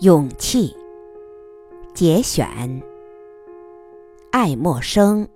[0.00, 0.76] 勇气
[1.94, 2.46] 节选，
[4.30, 5.26] 爱默生。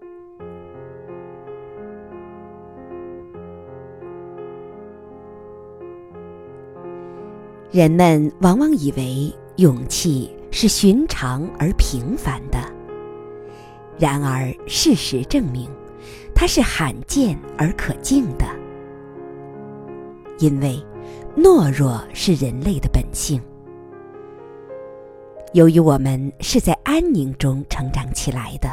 [7.70, 12.58] 人们往往以为勇气是寻常而平凡的，
[13.98, 15.70] 然而事实证明，
[16.34, 18.44] 它是罕见而可敬的，
[20.38, 20.78] 因为
[21.34, 23.40] 懦弱是人类的本性。
[25.52, 28.68] 由于我们是在安宁中成长起来的，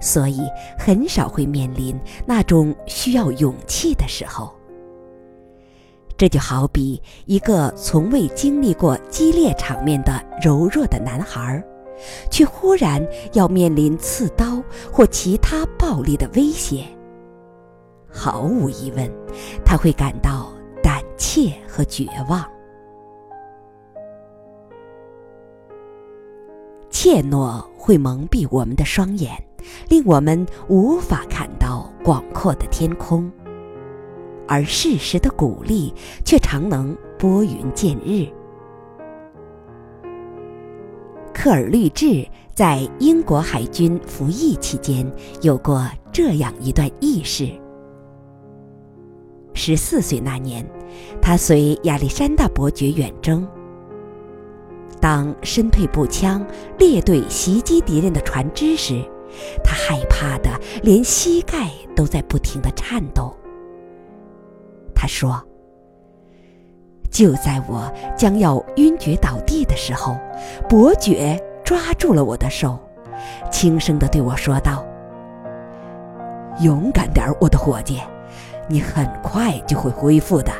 [0.00, 0.40] 所以
[0.78, 4.54] 很少会面临那种需要勇气的时候。
[6.16, 11.60] 这就好比一个从未经历过激烈场面的柔弱的男孩，
[12.30, 16.84] 却忽然要面临刺刀或其他暴力的威胁。
[18.08, 19.10] 毫无疑问，
[19.64, 22.48] 他会感到胆怯和绝望。
[27.04, 29.30] 怯懦会蒙蔽我们的双眼，
[29.90, 33.30] 令我们无法看到广阔的天空；
[34.48, 35.92] 而适时的鼓励
[36.24, 38.26] 却常能拨云见日。
[41.34, 45.06] 科尔律治在英国海军服役期间
[45.42, 47.46] 有过这样一段轶事：
[49.52, 50.66] 十四岁那年，
[51.20, 53.46] 他随亚历山大伯爵远征。
[55.04, 56.42] 当身退步枪
[56.78, 59.04] 列队袭击敌人的船只时，
[59.62, 63.36] 他害怕的连膝盖都在不停的颤抖。
[64.94, 65.38] 他说
[67.12, 70.16] ：“就在我将要晕厥倒地的时候，
[70.70, 72.78] 伯爵抓住了我的手，
[73.50, 74.82] 轻声的对我说道
[76.64, 78.00] ：‘勇敢点，我的伙计，
[78.70, 80.50] 你很快就会恢复的。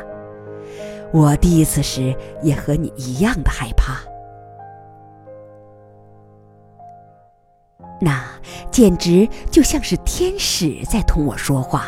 [1.11, 3.97] 我第一次时也和你一样的害怕。’”
[8.05, 8.23] 那
[8.69, 11.87] 简直就像是天使在同我说话。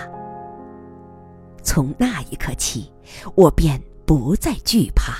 [1.62, 2.92] 从那一刻起，
[3.36, 5.14] 我便不再惧怕，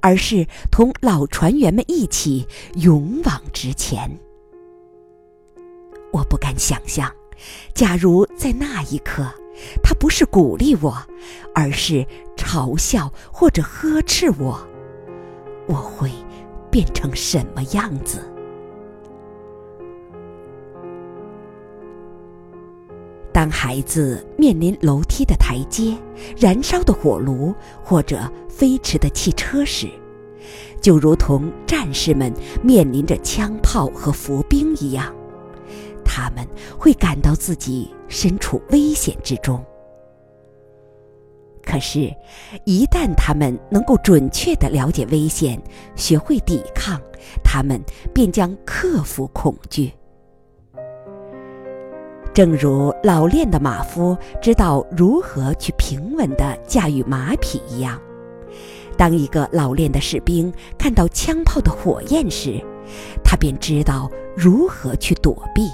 [0.00, 4.10] 而是同老船员们一起勇往直前。
[6.14, 7.12] 我不敢想象，
[7.74, 9.30] 假如在那一刻，
[9.82, 10.96] 他不是鼓励我，
[11.54, 12.06] 而是
[12.38, 14.66] 嘲笑或者呵斥我，
[15.66, 16.10] 我会
[16.70, 18.31] 变成什么样子。
[23.32, 25.96] 当孩子面临楼梯的台阶、
[26.36, 29.88] 燃烧的火炉或者飞驰的汽车时，
[30.80, 32.32] 就如同战士们
[32.62, 35.14] 面临着枪炮和伏兵一样，
[36.04, 36.46] 他们
[36.78, 39.64] 会感到自己身处危险之中。
[41.64, 42.12] 可是，
[42.66, 45.58] 一旦他们能够准确地了解危险，
[45.96, 47.00] 学会抵抗，
[47.42, 47.80] 他们
[48.12, 49.90] 便将克服恐惧。
[52.34, 58.00] 正如老练的马夫知道如何去平稳地驾驭马匹一样，
[58.96, 62.58] 当一个老练的士兵看到枪炮的火焰时，
[63.22, 65.68] 他便知道如何去躲避。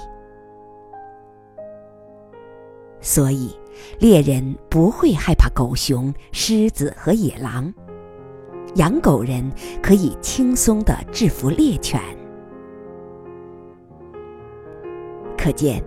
[2.99, 3.55] 所以，
[3.99, 7.73] 猎人不会害怕狗熊、狮子和野狼，
[8.75, 9.49] 养狗人
[9.81, 12.01] 可以轻松地制服猎犬。
[15.39, 15.81] 可见。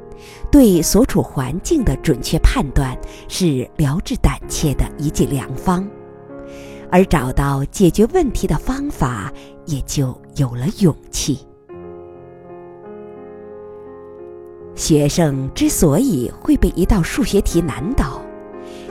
[0.51, 2.97] 对所处环境的准确判断
[3.27, 5.89] 是疗治胆怯的一剂良方，
[6.91, 9.33] 而找到解决问题的方法，
[9.67, 11.41] 也就有了勇气。
[14.75, 18.23] 学生之所以会被一道数学题难倒，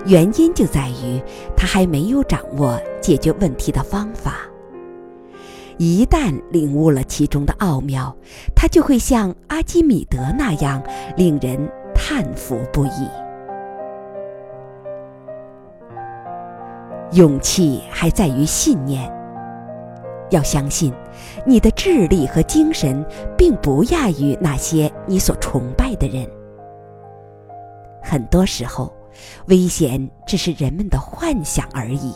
[0.06, 1.22] 原因就在于
[1.56, 4.51] 他还没有掌握解决问题的方法。
[5.84, 8.16] 一旦领悟了其中的奥妙，
[8.56, 10.80] 他就会像阿基米德那样
[11.18, 11.58] 令人
[11.92, 13.10] 叹服不已。
[17.14, 19.12] 勇气还在于信念，
[20.30, 20.94] 要相信
[21.48, 23.04] 你的智力和精神
[23.36, 26.30] 并不亚于那些你所崇拜的人。
[28.04, 28.94] 很多时候，
[29.48, 32.14] 危险只是人们的幻想而已。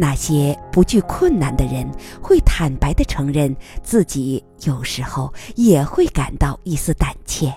[0.00, 1.86] 那些不惧困难的人
[2.22, 7.52] 会坦白地承认，自己有时候也会感到一丝胆怯。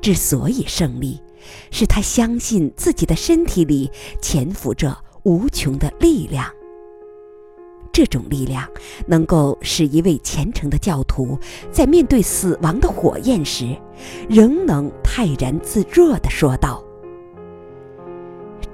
[0.00, 1.20] 之所以胜利，
[1.70, 3.90] 是他相信自己的身体里
[4.22, 6.50] 潜伏着无穷的力量。
[7.92, 8.66] 这种力量
[9.06, 11.38] 能够使一位虔诚的教徒
[11.70, 13.76] 在面对死亡的火焰时，
[14.30, 16.82] 仍能泰然自若地说道。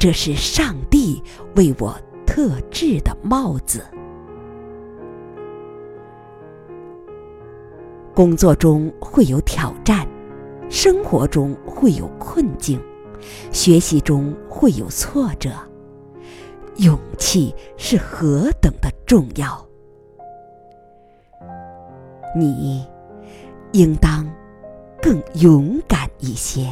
[0.07, 1.21] 这是上帝
[1.57, 1.93] 为我
[2.25, 3.85] 特制的帽子。
[8.15, 10.07] 工作中会有挑战
[10.71, 12.81] 生活中会有困境
[13.51, 15.51] 学习中会有挫折
[16.77, 19.67] 勇气是何等的重要。
[22.37, 22.87] 你
[23.73, 24.25] 应当
[25.03, 26.69] 更勇敢一些。